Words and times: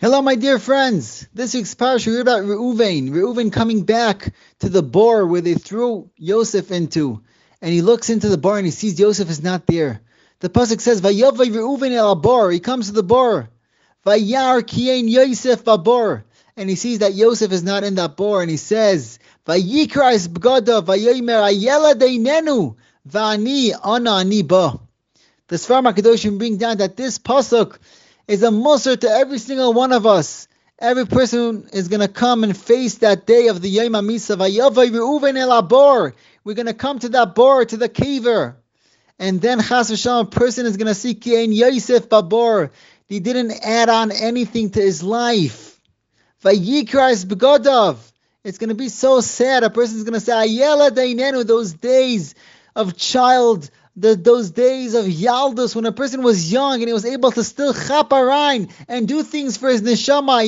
Hello, 0.00 0.22
my 0.22 0.36
dear 0.36 0.60
friends. 0.60 1.26
This 1.34 1.54
week's 1.54 1.74
parsha 1.74 2.06
we 2.06 2.12
heard 2.12 2.20
about 2.20 2.44
Reuven. 2.44 3.10
Reuven 3.10 3.52
coming 3.52 3.82
back 3.82 4.32
to 4.60 4.68
the 4.68 4.80
bar 4.80 5.26
where 5.26 5.40
they 5.40 5.54
threw 5.54 6.08
Yosef 6.16 6.70
into, 6.70 7.20
and 7.60 7.72
he 7.72 7.82
looks 7.82 8.08
into 8.08 8.28
the 8.28 8.38
bar 8.38 8.58
and 8.58 8.64
he 8.64 8.70
sees 8.70 9.00
Yosef 9.00 9.28
is 9.28 9.42
not 9.42 9.66
there. 9.66 10.00
The 10.38 10.50
pasuk 10.50 10.80
says, 10.80 11.00
"Vayavay 11.00 11.50
Reuven 11.50 11.90
el 11.90 12.14
bar." 12.14 12.48
He 12.52 12.60
comes 12.60 12.86
to 12.86 12.92
the 12.92 13.02
bar. 13.02 13.50
Vayar 14.06 14.64
kien 14.64 15.08
Yosef 15.08 15.64
bar, 15.64 16.24
and 16.56 16.70
he 16.70 16.76
sees 16.76 17.00
that 17.00 17.14
Yosef 17.14 17.50
is 17.50 17.64
not 17.64 17.82
in 17.82 17.96
that 17.96 18.16
bar, 18.16 18.40
and 18.40 18.50
he 18.52 18.56
says, 18.56 19.18
"Vayikra 19.48 20.12
es 20.12 20.28
b'gada 20.28 20.80
vayomer 20.80 21.42
ayela 21.42 21.94
deinenu 21.94 22.76
vani 23.04 23.72
ana 23.82 24.12
ani 24.12 24.42
ba." 24.42 24.78
The 25.48 25.56
Sfar 25.56 25.82
Makadoshim 25.82 26.38
bring 26.38 26.56
down 26.56 26.76
that 26.76 26.96
this 26.96 27.18
pasuk 27.18 27.78
is 28.28 28.42
a 28.42 28.48
mussar 28.48 29.00
to 29.00 29.10
every 29.10 29.38
single 29.38 29.72
one 29.72 29.92
of 29.92 30.06
us. 30.06 30.46
Every 30.78 31.06
person 31.06 31.68
is 31.72 31.88
going 31.88 32.02
to 32.02 32.08
come 32.08 32.44
and 32.44 32.56
face 32.56 32.96
that 32.96 33.26
day 33.26 33.48
of 33.48 33.60
the 33.60 33.68
Yom 33.68 33.94
HaMisa. 33.94 34.38
We're 36.44 36.54
going 36.54 36.66
to 36.66 36.74
come 36.74 36.98
to 37.00 37.08
that 37.08 37.34
bar, 37.34 37.64
to 37.64 37.76
the 37.76 37.88
caver. 37.88 38.54
And 39.18 39.40
then 39.40 39.60
Chas 39.60 39.90
v'shalom, 39.90 40.26
a 40.26 40.26
person 40.26 40.66
is 40.66 40.76
going 40.76 40.86
to 40.86 40.94
see 40.94 41.14
Kien 41.14 41.52
Yosef 41.52 42.08
Babor. 42.08 42.70
He 43.06 43.18
didn't 43.18 43.50
add 43.64 43.88
on 43.88 44.12
anything 44.12 44.70
to 44.70 44.80
his 44.80 45.02
life. 45.02 45.80
It's 46.44 46.58
going 48.58 48.68
to 48.68 48.74
be 48.76 48.88
so 48.88 49.20
sad. 49.20 49.64
A 49.64 49.70
person 49.70 49.96
is 49.96 50.04
going 50.04 50.14
to 50.14 50.20
say, 50.20 50.32
Ayela 50.32 50.90
Dainenu, 50.90 51.44
those 51.44 51.72
days 51.72 52.36
of 52.76 52.96
child 52.96 53.68
the, 54.00 54.14
those 54.14 54.50
days 54.50 54.94
of 54.94 55.06
Yaldus 55.06 55.74
when 55.74 55.84
a 55.86 55.92
person 55.92 56.22
was 56.22 56.52
young 56.52 56.74
and 56.80 56.88
he 56.88 56.92
was 56.92 57.04
able 57.04 57.32
to 57.32 57.42
still 57.42 57.74
chaparine 57.74 58.70
and 58.86 59.08
do 59.08 59.22
things 59.22 59.56
for 59.56 59.68
his 59.68 59.82
neshama. 59.82 60.44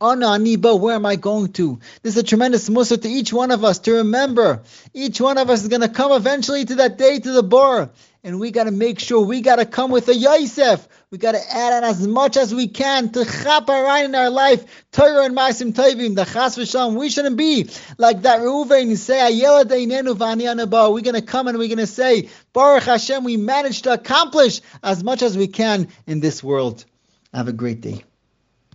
But 0.00 0.76
where 0.76 0.94
am 0.94 1.06
I 1.06 1.16
going 1.16 1.52
to? 1.54 1.80
This 2.02 2.16
is 2.16 2.22
a 2.22 2.22
tremendous 2.22 2.68
mussar 2.68 3.00
to 3.02 3.08
each 3.08 3.32
one 3.32 3.50
of 3.50 3.64
us 3.64 3.80
to 3.80 3.92
remember. 3.94 4.62
Each 4.94 5.20
one 5.20 5.38
of 5.38 5.50
us 5.50 5.62
is 5.62 5.68
going 5.68 5.82
to 5.82 5.88
come 5.88 6.12
eventually 6.12 6.64
to 6.64 6.76
that 6.76 6.98
day 6.98 7.18
to 7.18 7.32
the 7.32 7.42
bar 7.42 7.90
and 8.24 8.40
we 8.40 8.50
got 8.50 8.64
to 8.64 8.70
make 8.70 8.98
sure 8.98 9.24
we 9.24 9.40
got 9.40 9.56
to 9.56 9.64
come 9.64 9.90
with 9.90 10.08
a 10.08 10.14
Yosef. 10.14 10.86
We 11.10 11.18
got 11.18 11.32
to 11.32 11.40
add 11.50 11.72
on 11.72 11.84
as 11.84 12.06
much 12.06 12.36
as 12.36 12.54
we 12.54 12.68
can 12.68 13.10
to 13.12 13.20
chaparine 13.20 14.06
in 14.06 14.14
our 14.14 14.30
life. 14.30 14.84
Torah 14.90 15.24
and 15.24 15.36
Ma'asim 15.36 15.72
Tovim, 15.72 16.14
the 16.14 16.24
Chas 16.24 16.56
v'Shalom. 16.56 16.96
We 16.98 17.10
shouldn't 17.10 17.36
be 17.36 17.70
like 17.96 18.22
that 18.22 18.40
Reuven 18.40 18.96
say, 18.96 19.18
Ayela 19.18 19.64
Deinenu 19.64 20.14
v'ani 20.14 20.92
We're 20.92 21.00
going 21.00 21.14
to 21.14 21.22
come 21.22 21.48
and 21.48 21.58
we're 21.58 21.68
going 21.68 21.78
to 21.78 21.86
say, 21.86 22.28
Baruch 22.52 22.82
Hashem, 22.82 23.24
we 23.24 23.36
managed 23.36 23.84
to 23.84 23.92
accomplish 23.92 24.60
as 24.82 25.02
much 25.02 25.22
as 25.22 25.36
we 25.36 25.46
can 25.46 25.88
in 26.06 26.20
this 26.20 26.42
world. 26.42 26.84
Have 27.32 27.48
a 27.48 27.52
great 27.52 27.80
day. 27.80 28.04